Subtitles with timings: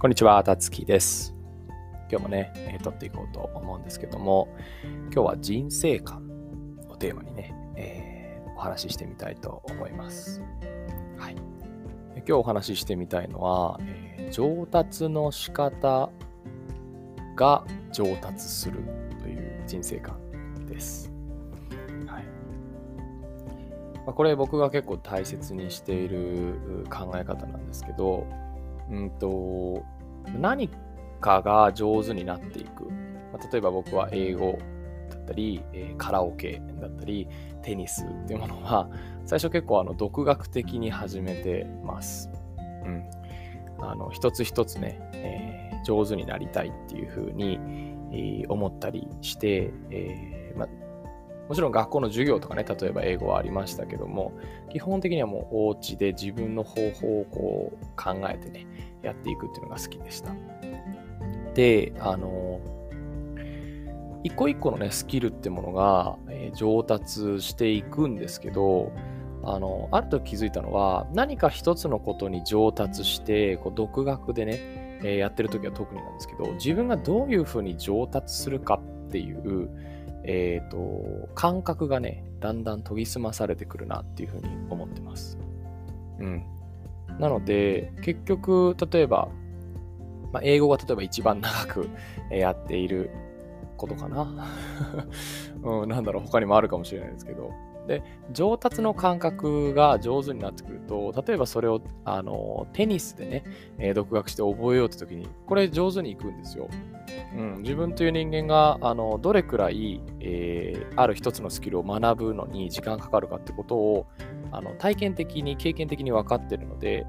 [0.00, 1.34] こんにちは、たつきです。
[2.10, 4.48] 今日もね、え、撮っていこうと思うんですけども、
[4.82, 6.26] 今日は人生観
[6.88, 10.40] をテーマにね、えー、お話ししてみたいと思います。
[11.18, 11.36] はい。
[12.16, 16.08] 今日お話ししてみたいのは、えー、上達の仕方
[17.36, 18.78] が上達する
[19.20, 20.16] という人生観
[20.64, 21.12] です。
[22.06, 22.24] はい。
[24.06, 28.26] ま、これ僕が結構大切にしている考え方なんですけど、
[28.90, 29.84] うんと、
[30.38, 30.68] 何
[31.20, 32.84] かが上手になっていく。
[33.32, 34.58] まあ、例えば僕は英語
[35.10, 37.28] だったり、え、カラオケだったり、
[37.62, 38.90] テニスっていうものは、
[39.24, 42.30] 最初結構あの独学的に始めてます。
[42.84, 43.04] うん。
[43.78, 47.58] あの、一つ一つね、えー、上手になりたいっていうふうに、
[48.12, 50.66] えー、思ったりして、えーま
[51.50, 54.32] もちろん学校の授業とかね、例えば英語はありましたけども、
[54.70, 58.68] 基本的にはもうお家で自分の方法をこう考えてね、
[59.02, 60.32] やっていくっていうのが好きでした。
[61.54, 62.60] で、あの、
[64.22, 68.92] 一個一個のね、スキルってものが、え、上達していくんですけど、
[69.42, 79.68] あの、ある時気づいたのは、何か一つのことに上達して、こう独学でね、え、やってる時は特になんですけど、自分がどういうふうに上達するかっていう、
[80.24, 85.38] えっ、ー、と、感覚がね、だんだん研ぎ澄まされてくるなっていうふうに思ってます。
[86.18, 86.44] うん。
[87.18, 89.28] なので、結局、例えば、
[90.32, 91.88] まあ、英語が例えば一番長く
[92.30, 93.10] やっている
[93.76, 94.46] ことかな。
[95.62, 97.50] うん、なんだろう、他にもあるかもしれないですけど。
[97.86, 103.44] で、上達の感覚が上手になってくると、例えばそれを、あの、テニスでね、
[103.78, 106.68] えー、独学して覚えようって時に、これ上手にいくんですよ。
[107.36, 114.06] うん、自分という人間が、あの、どれくらい、えー、ある一つのスキルを学ぶのに時間かかるかってことを、
[114.52, 117.06] あの、体験的に、経験的に分かってるので、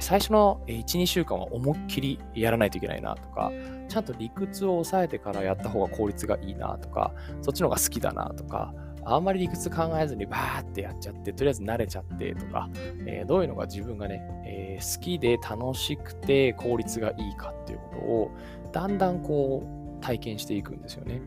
[0.00, 3.52] 最初の1、2週間は思いっきりやらないといけないなとか、
[3.88, 8.74] ちゃんと理屈を抑えてからやった方が効率がいいなとか、そっちの方が好きだなとか、
[9.06, 12.68] あんまり理屈考えずにバーってやっちゃって、とりあえず慣れちゃってとか、
[13.06, 18.30] えー、どういうのが自分がね、えー、好きで楽しくて効率がいいかっていうことを、
[18.72, 19.62] だんだんこ
[20.00, 21.20] う体験していくんですよね。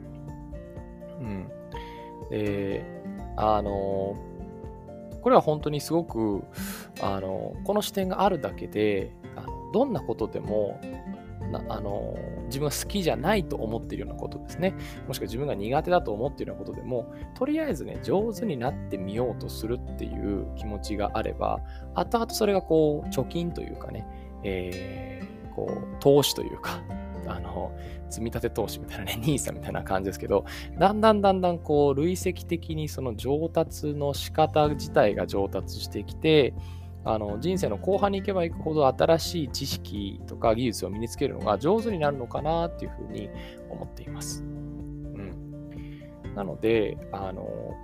[1.20, 1.48] うん。
[2.30, 2.84] で、
[3.36, 4.16] あの
[5.22, 6.44] これは本当にすごく、
[7.02, 10.80] あのこの視点があるだけで、あのどんなことでも
[11.52, 12.16] なあの
[12.46, 14.74] 自分が好きじゃないと思っているようなことですね。
[15.08, 21.60] もしくは自分が苦手だと思っているようなことでも、とりあえずね、上手になってみようとするっていう気持ちがあれば、
[21.94, 24.06] 後々それがこう、貯金というかね、
[24.44, 26.82] えー、こう、投資というか、
[27.28, 27.72] あの、
[28.10, 30.46] 積み立て投資みたいなね、 NISA みたいな感じですけど、
[30.78, 36.54] だんだんだんだんこう、累積的にその上達の仕方自体が上達してきて、
[37.04, 43.30] あの人生の後半に行けば行くほど新しい知識とか技術を身につけるのが上手になるのかなっていうふうに
[43.70, 44.44] 思っています。
[44.44, 47.76] うん、なので、あの、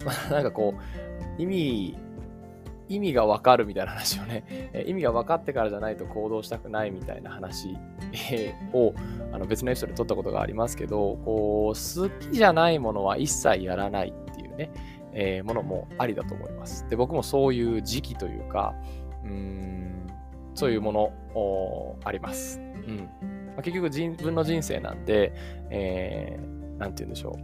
[0.30, 0.74] なんかこ
[1.38, 1.98] う、意味、
[2.88, 7.76] 意味がわかるみたいな話をね、意味が分かってからじゃないと行動したくないみたいな話
[8.72, 8.94] を
[9.32, 14.70] あの別のエピソードで取ったことがありますけど、こう、好きじゃないものは一切やらないっていうね、
[15.18, 16.86] えー、ものもありだと思います。
[16.88, 18.74] で、僕もそういう時期というか、
[19.24, 20.06] うん、
[20.54, 22.60] そういうものあります。
[22.60, 22.98] うん
[23.56, 25.32] まあ、結局自分の人生なんで、
[25.70, 27.38] えー、て言うんでしょ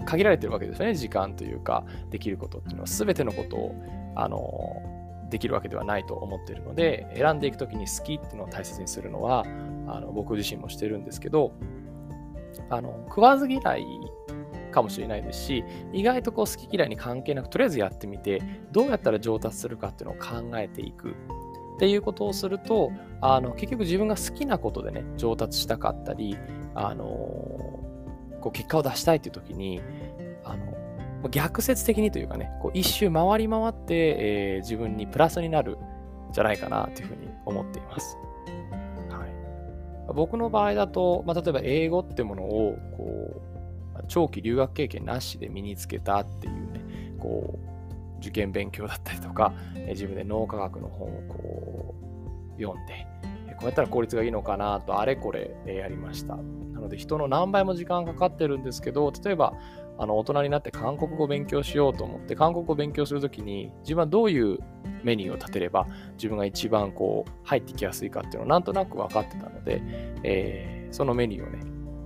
[0.00, 0.04] う。
[0.04, 3.74] 限られてるわけですよね、時間というか、できることっていうのは、すべてのことを、
[4.14, 4.82] あの、
[5.30, 9.44] できるわけではないと思ってるので、選んでいくときに好きっていうのを大切にするのは、
[9.88, 11.52] あの僕自身もしてるんですけど、
[12.70, 13.84] あの食わず嫌い
[14.76, 15.64] かもしれないですし、
[15.94, 18.42] 意外とこう好き嫌いに関係なく、とりあえずやってみて、
[18.72, 21.14] どうやったら上達するかっていうのを考えていく。
[21.76, 22.92] っていうことをすると、
[23.22, 26.36] あの結局自分が好きなことでね、上達したかったり、
[26.74, 29.80] あのこう結果を出したいっていう時に、
[30.44, 38.18] あの逆説的にというかね、こう一周回り回って、えー、自分にプラスになるんじゃないかなというふうに思っています。
[40.14, 43.25] 僕の場合だと、まあ、例えば英語ってものをこう
[44.08, 49.52] 長期留学経験なしで身につけたっていうね、こう、受験勉強だったりとか、
[49.88, 51.94] 自分で脳科学の本をこ
[52.58, 53.06] う、読んで、
[53.56, 56.36] こうやったら効率がいいのかなと、あれこれやりました。
[56.36, 59.54] なので、人の何倍も時間かかってるんですけど、例えば、
[59.98, 64.58] あの大人になって韓国語を勉強しようと思って、韓国語を勉強するときに、自分はどういう
[65.02, 69.80] メニューを立てれば、自分が一番こう、入ってきやすいかっていうのをなんとなく分かってたので、
[70.22, 71.58] えー、そのメニューをね、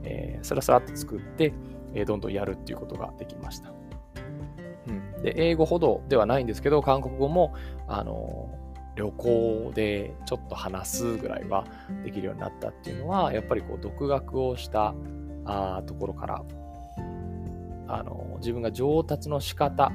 [0.05, 1.53] えー、スラスラっと作って、
[1.95, 3.73] えどんどんやるっていうことができました。
[4.89, 7.55] うん、で英語ほどではないんですけど、韓国語も、
[7.87, 8.51] あの
[8.97, 11.65] 旅行でちょっと話すぐらいは
[12.05, 14.95] できるようになったっていうのは、やっぱりこう独学をした
[15.45, 16.43] あところから
[17.89, 19.91] あの自分が上達の仕方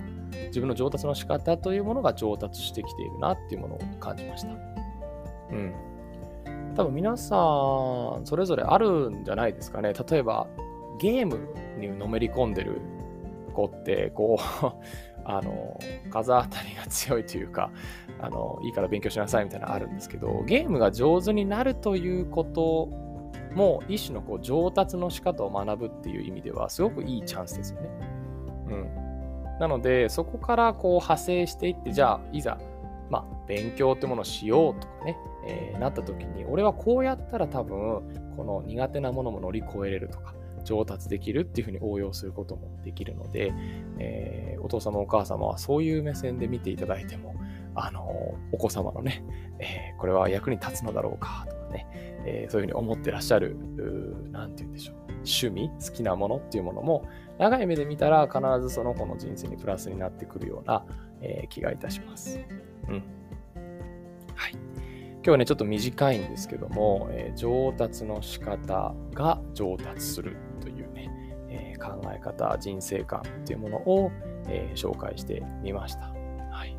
[0.48, 4.50] 自分の上達の仕方というものが上達してきているなっていうものを感じました。
[4.50, 4.54] う
[5.56, 5.74] ん。
[6.76, 9.94] 多分皆さんそれぞれあるんじゃないですかね。
[9.94, 10.48] 例えば
[11.00, 11.40] ゲーム
[11.80, 12.82] にのめり込んでる
[13.54, 14.66] 子ってこう
[15.28, 15.80] あの
[16.12, 17.72] 風当たりが強いというか
[18.22, 22.90] あのいいから勉強しなさいみたいなのあるんですけどゲームが上手になるということ
[23.56, 27.90] も一種のこう上達の仕方を学ぶっていう意味ではすごくいいチャンスですよね。
[28.68, 28.76] う
[29.56, 32.58] ん、なのでそこからこう派生していってじゃあいざ、
[33.10, 38.04] まあ、勉強ってものをしようとかね、えー、なった時に俺はこうやったら多分
[38.36, 40.34] この苦手なものも乗り越えれるとか
[40.66, 43.54] 上達できるっていうふうに応用することもできるので、
[44.00, 47.36] えー、お父様お母様はそういう目線で見ていただいても
[47.76, 49.24] あのお子様のね、
[49.60, 51.88] えー、これは役に立つのだろうかとかね、
[52.26, 53.58] えー、そういうふうに思ってらっしゃる、
[54.32, 57.08] 何て言うんでしょう、趣味、好きなものっていうものも、
[57.38, 60.86] 長い目で見たら必ずその子の人生にプラスになってくるような、
[61.22, 62.40] えー、気がいたします。
[62.88, 63.04] うん。
[65.26, 71.10] 今日ね、ちょっと短いんですけども、えー、上達の仕方が上達するというね、
[71.50, 74.12] えー、考え方、人生観っていうものを、
[74.48, 76.14] えー、紹介してみました。
[76.52, 76.78] はい。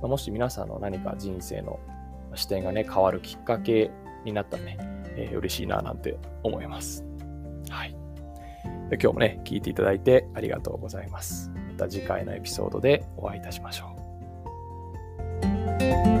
[0.00, 1.78] もし皆さんの何か人生の
[2.34, 3.90] 視点がね、変わるきっかけ
[4.24, 4.78] になったらね、
[5.16, 7.04] えー、嬉しいななんて思います。
[7.68, 7.94] はい。
[8.92, 11.50] 今日もね、聞いていただいてありがとうございます。
[11.50, 13.94] また次回のエピソードでお会いいたしましょ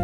[0.00, 0.03] う。